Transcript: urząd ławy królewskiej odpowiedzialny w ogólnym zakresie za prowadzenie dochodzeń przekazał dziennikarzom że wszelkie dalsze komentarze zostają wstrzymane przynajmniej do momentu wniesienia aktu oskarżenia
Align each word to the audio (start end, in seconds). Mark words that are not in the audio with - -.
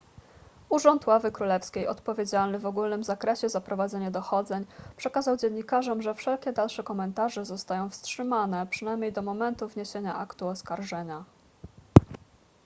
urząd 0.69 1.07
ławy 1.07 1.31
królewskiej 1.31 1.87
odpowiedzialny 1.87 2.59
w 2.59 2.65
ogólnym 2.65 3.03
zakresie 3.03 3.49
za 3.49 3.61
prowadzenie 3.61 4.11
dochodzeń 4.11 4.65
przekazał 4.97 5.37
dziennikarzom 5.37 6.01
że 6.01 6.13
wszelkie 6.15 6.53
dalsze 6.53 6.83
komentarze 6.83 7.45
zostają 7.45 7.89
wstrzymane 7.89 8.67
przynajmniej 8.67 9.13
do 9.13 9.21
momentu 9.21 9.67
wniesienia 9.67 10.15
aktu 10.15 10.47
oskarżenia 10.47 11.23